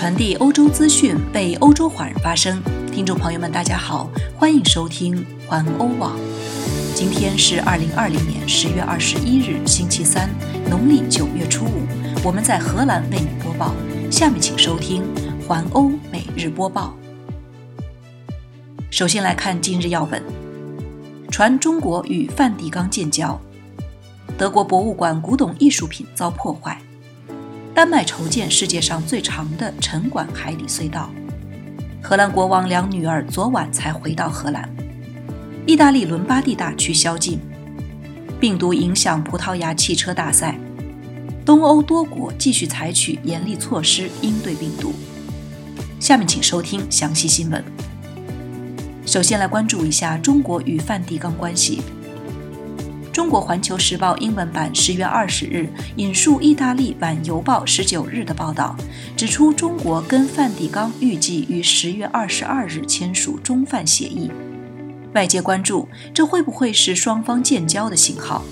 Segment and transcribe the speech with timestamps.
[0.00, 2.58] 传递欧洲资讯，为欧洲华人发声。
[2.90, 6.18] 听众朋友们，大家好，欢迎收听环欧网。
[6.94, 10.30] 今天是二零二零年十月二十一日，星期三，
[10.70, 11.82] 农历九月初五。
[12.24, 13.74] 我们在荷兰为你播报。
[14.10, 15.02] 下面请收听
[15.46, 16.96] 环欧每日播报。
[18.90, 20.22] 首先来看今日要闻：
[21.30, 23.38] 传中国与梵蒂冈建交；
[24.38, 26.80] 德国博物馆古董艺术品遭破坏。
[27.80, 31.10] 丹麦筹建世界上最长的沉管海底隧道。
[32.02, 34.68] 荷兰国王两女儿昨晚才回到荷兰。
[35.66, 37.40] 意大利伦巴第大区宵禁。
[38.38, 40.58] 病毒影响葡萄牙汽车大赛。
[41.42, 44.92] 东欧多国继续采取严厉措施应对病毒。
[45.98, 47.64] 下面请收听详细新闻。
[49.06, 51.80] 首先来关注一下中国与梵蒂冈关系。
[53.12, 58.76] 中国环球时报英文版十月二十日引述意大利晚邮报十九日的报道，
[59.16, 64.30] 指出中国跟梵蒂冈预计于十月二十二日签署中梵协议。
[65.12, 68.44] 外界关注这会不会是双方建交的信号？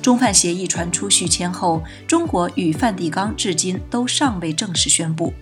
[0.00, 5.34] 中梵协议传出续签后，中国与梵蒂冈至今都尚未正式宣布。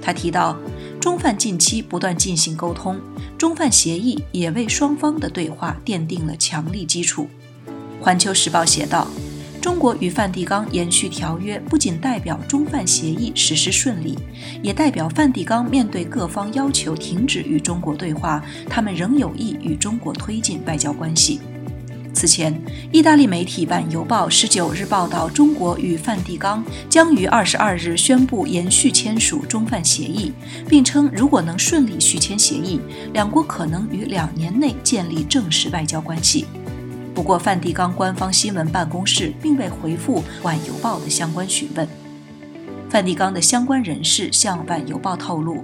[0.00, 0.56] 他提到，
[0.98, 2.98] 中梵近期不断进行沟通，
[3.36, 7.28] 中梵协议也为双方的对话奠定了强力基础。
[8.02, 9.06] 环球时报写道
[9.62, 14.18] ：“中国与梵蒂冈延续条约，不仅代表中梵协议实施顺利，
[14.60, 21.40] 也代表梵蒂冈面对各方要求停止与中国对话，他们仍有意与中国推进外交关系。”
[22.12, 22.52] 此前，
[22.90, 30.32] 意大利媒体《晚邮报》十九日报道，中国与梵蒂冈将于二十二日宣布延续签署中梵协议，
[30.68, 32.80] 并称如果能顺利续签协议，
[33.14, 36.44] 两国可能于两年内建立正式外交关系。
[37.14, 41.86] 不过，梵蒂冈官方新闻办公室并未回复《晚邮报》的相关询问。
[42.88, 45.62] 梵蒂冈的相关人士向《晚邮报》透露，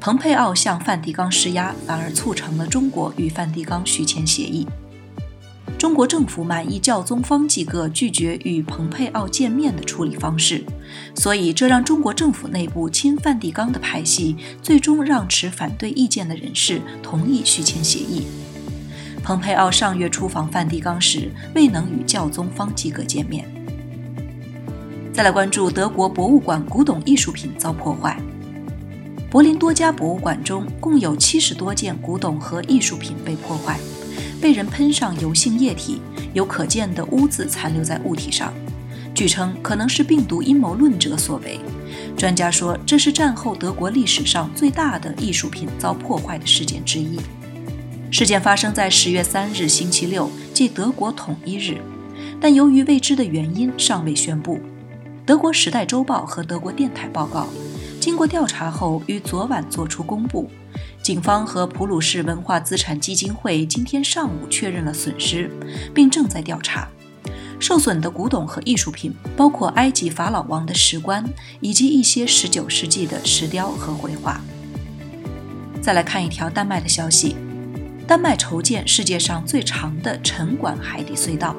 [0.00, 4.66] 蓬佩奥向梵蒂冈施压，反而促成了中国与梵蒂冈续签协议。
[5.78, 10.64] 中国政府满意教宗方济各拒绝与蓬佩奥见面的处理方式，
[11.14, 18.26] 所以这让中国政府内部亲梵蒂冈的派系最终让持反对意见的人士同意续签协议。
[19.22, 23.46] 蓬佩奥上月出访梵蒂冈时，未能与教宗方济各见面。
[25.12, 28.18] 再来关注德国博物馆古董艺术品遭破坏。
[29.30, 33.78] 柏林多家博物馆中共有七十多件古董和艺术品被破坏，
[34.40, 36.00] 被人喷上油性液体，
[36.32, 38.52] 有可见的污渍残留在物体上。
[39.14, 41.60] 据称可能是病毒阴谋论者所为。
[42.16, 47.18] 专家说，这是战后德国历史上最大的艺术品遭破坏的事件之一。
[48.10, 51.78] 事件发生在十月三日星期六，即德国统一日，
[52.40, 54.58] 但由于未知的原因尚未宣布。
[55.24, 57.46] 德国《时代周报》和德国电台报告，
[58.00, 60.50] 经过调查后于昨晚作出公布。
[61.00, 65.48] 警方和普鲁士文化资产基金会今天上午确认了损失，
[65.94, 66.88] 并正在调查。
[67.60, 71.24] 受损的古董和艺术品包括埃及法老王的石棺
[71.60, 74.40] 以及一些十九世纪的石雕和绘画。
[75.80, 77.36] 再来看一条丹麦的消息。
[78.10, 81.54] 丹麦筹建世界上最长的沉管海底隧道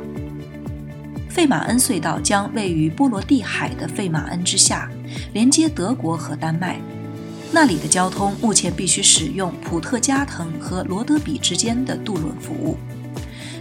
[1.31, 4.91] ——费马恩隧道，将位于波罗的海的费马恩之下，
[5.31, 6.77] 连接德国和丹麦。
[7.53, 12.75] 那里的交通目前必须使用普特加滕和罗德比之间的渡轮服务。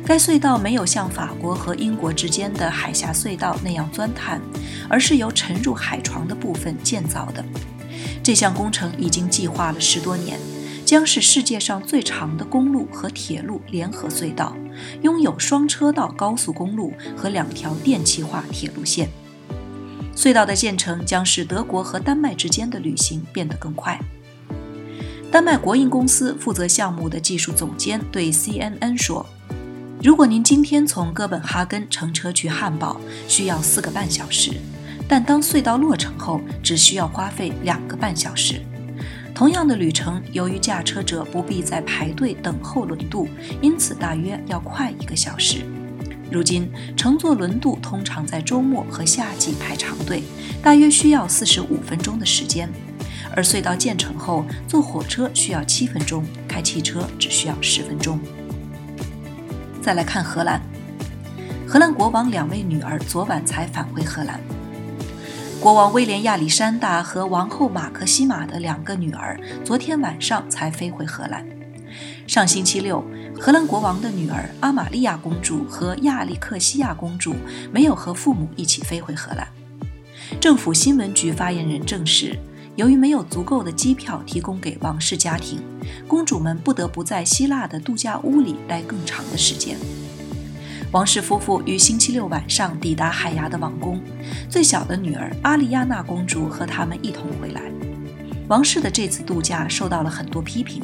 [0.05, 4.41] 该隧道没有像法国和英国之间的海峡隧道那样钻探，
[4.89, 7.45] 而是由沉入海床的部分建造的。
[8.21, 10.41] 这项工程已经计划了十多年。
[10.91, 14.56] 将是世界上最长的公路和铁路联合隧道，
[15.03, 19.09] 拥有双车道高速公路和两条电气化铁路线。
[20.17, 24.00] 隧道的建成将使德国和丹麦之间的旅行变得更快。
[25.31, 29.25] 丹麦国营公司负责项目的技术总监对 CNN 说
[30.03, 34.55] ：“如果您今天从哥本哈根乘车去汉堡，需要四个半小时，
[35.06, 38.61] 但当隧道落成后，只需要花费两个半小时。”
[39.40, 43.26] 同样的旅程，由于驾车者不必在排队等候轮渡，
[43.62, 45.64] 因此大约要快一个小时。
[46.31, 50.22] 如今乘坐轮渡通常在周末和夏季排长队，
[50.62, 52.69] 大约需要四十五分钟的时间；
[53.34, 58.20] 而隧道建成后，坐火车需要七分钟，开汽车只需要十分钟。
[59.81, 60.60] 再来看荷兰，
[61.66, 64.38] 荷兰国王两位女儿昨晚才返回荷兰。
[65.61, 71.47] 国王威廉亚历山大和王后马克西玛的两个女儿昨天晚上才飞回荷兰。
[72.27, 73.05] 上星期六，
[73.39, 77.35] 荷兰国王的女儿阿玛利亚公主和亚历克西亚公主
[77.71, 79.47] 没有和父母一起飞回荷兰。
[80.41, 82.39] 政府新闻局发言人证实，
[82.77, 85.61] 由于没有足够的机票提供给王室家庭，
[86.09, 89.77] 公主们不得不在希腊的度假屋里待更长的时间。
[90.92, 94.00] 王室夫妇于星期六晚上抵达海牙的王宫，
[94.48, 97.62] 最小的女儿阿丽亚娜公主和他们一同回来。
[98.48, 100.82] 王室的这次度假受到了很多批评，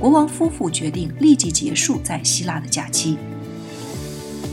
[0.00, 3.18] 国王夫妇决定立即结束在希腊的假期。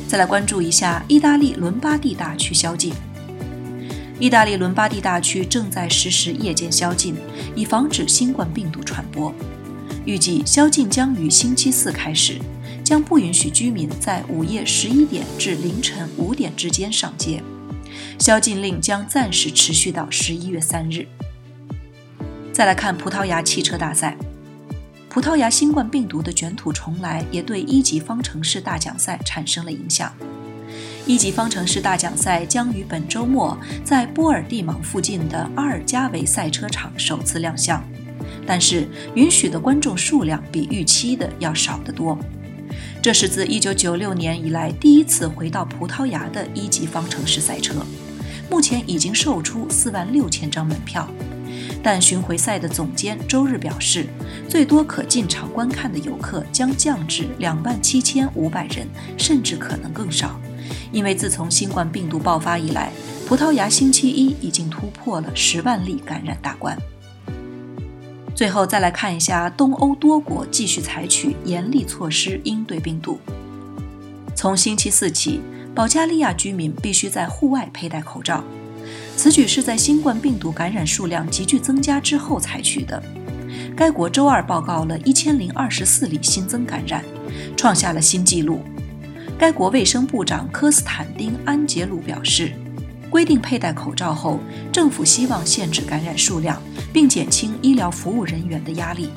[0.06, 2.94] 再来关注一下意大利伦巴第大区宵禁。
[4.20, 7.16] 意大利伦巴第大区正在实施夜间宵禁，
[7.56, 9.34] 以防止新冠病毒传播。
[10.04, 12.38] 预计宵禁将于星期四开始，
[12.90, 17.40] 将不允许居民在午夜十一点至凌晨五点之间上街。
[18.18, 21.06] 宵禁令将暂时持续到十一月三日。
[22.52, 24.18] 再来看葡萄牙汽车大赛，
[25.08, 30.12] 葡萄牙新冠病毒的卷土重来也对一级方程式大奖赛产生了影响。
[31.06, 37.88] 一级方程式大奖赛将于本周末在波尔蒂芒附近的阿尔加维赛车场首次亮相，
[38.48, 42.18] 但是允许的观众数量比预期的要少得多。
[43.02, 47.76] 这是自1996年以来第一次回到葡萄牙的一级方程式赛车，
[48.50, 51.08] 目前已经售出4万6千张门票，
[51.82, 54.06] 但巡回赛的总监周日表示，
[54.50, 58.88] 最多可进场观看的游客将降至2万7千500人，
[59.18, 60.38] 甚至可能更少。
[60.92, 62.92] 因为自从新冠病毒爆发以来，
[63.26, 66.78] 葡萄牙星期一已经突破了十万例感染大关。
[68.40, 73.20] 最后再来看一下，东欧多国继续采取严厉措施应对病毒。
[74.34, 75.42] 从星期四起，
[75.76, 78.42] 保加利亚居民必须在户外佩戴口罩。
[79.18, 83.04] 此举是在新冠病毒感染数量急剧增加之后采取的。
[83.76, 87.04] 该国周二报告了一千零二十四例新增感染，
[87.58, 88.62] 创下了新纪录。
[89.38, 92.54] 该国卫生部长科斯坦丁·安杰鲁表示，
[93.10, 94.40] 规定佩戴口罩后，
[94.72, 96.62] 政府希望限制感染数量，
[96.94, 99.10] 并减轻医疗服务人员的压力。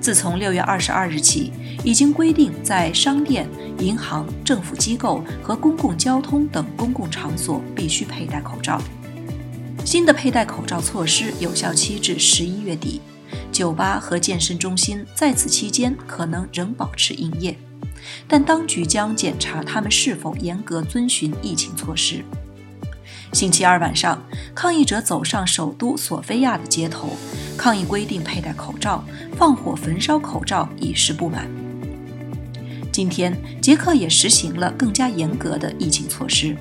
[0.00, 1.52] 自从六月二十二日起，
[1.84, 3.48] 已经规定在商店、
[3.78, 8.80] 银行、政府机构和公共交通等公共场所必须佩戴口罩。
[9.84, 13.00] 新的佩戴口罩措施有效期至十一月底。
[13.52, 17.56] 酒吧和健身中心在此期间可能仍保持营业。
[18.26, 22.24] 但当局将检查他们是否严格遵循疫情措施。
[23.32, 24.20] 星期二晚上，
[24.54, 27.10] 抗议者走上首都索菲亚的街头，
[27.56, 29.04] 抗议规定佩戴口罩、
[29.36, 31.48] 放火焚烧口罩以示不满。
[32.90, 36.56] 今天，捷克也实行了更加严格的疫情措施，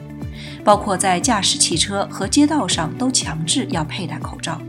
[0.63, 4.61] 包括在驾驶汽车和街道上都强制要佩戴口罩。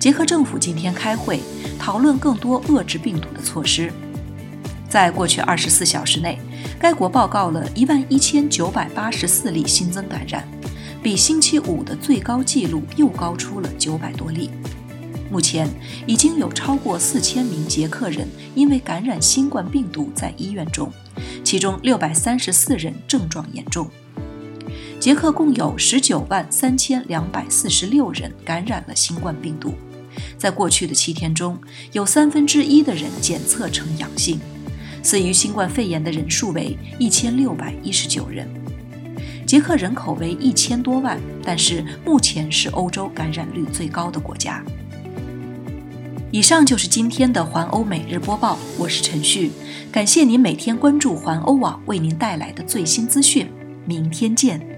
[0.00, 1.40] 捷克政府今天开会
[1.78, 3.92] 讨论更多遏制病毒的措施。
[4.88, 6.38] 在过去二十四小时内，
[6.80, 10.46] 该国报告了一万一千九百八十四例新增感染，
[11.02, 14.50] 比星期五的最高纪录又高出了九百多例。
[15.30, 15.68] 目前
[16.06, 20.92] 已经有超过四千名捷克人因为感染新冠病毒在医院中，
[21.42, 23.90] 其中六百三十四人症状严重。
[25.00, 29.74] 捷克共有十九万三千两百四十六人感染了新冠病毒，
[30.38, 31.58] 在过去的七天中，
[31.90, 34.38] 有三分之一的人检测呈阳性。
[35.02, 38.48] 死于新冠肺炎的人数为一千六百一十九人。
[39.52, 44.64] 捷克人口为一千多万，但是目前是欧洲感染率最高的国家。
[46.30, 49.50] 以上就是今天的环欧每日播报，我是陈旭，
[49.92, 53.46] 感谢您每天关注环欧网为您带来的最新资讯，
[53.84, 54.71] 明天见。